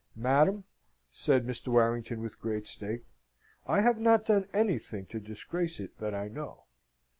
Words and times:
"Madam," 0.15 0.63
said 1.11 1.45
Mr. 1.45 1.67
Warrington 1.67 2.21
with 2.21 2.39
great 2.39 2.65
state, 2.65 3.03
"I 3.67 3.81
have 3.81 3.99
not 3.99 4.25
done 4.25 4.47
anything 4.51 5.05
to 5.11 5.19
disgrace 5.19 5.79
it 5.79 5.99
that 5.99 6.15
I 6.15 6.27
know." 6.27 6.63